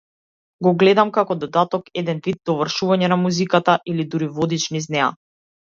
[0.67, 5.15] Го гледам како додаток, еден вид довршување на музиката, или дури водич низ неа.